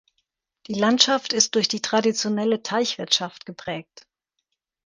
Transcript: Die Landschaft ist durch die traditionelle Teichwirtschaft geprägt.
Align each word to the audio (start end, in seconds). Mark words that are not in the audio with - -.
Die 0.65 0.73
Landschaft 0.73 1.31
ist 1.31 1.53
durch 1.53 1.67
die 1.67 1.79
traditionelle 1.83 2.63
Teichwirtschaft 2.63 3.45
geprägt. 3.45 4.07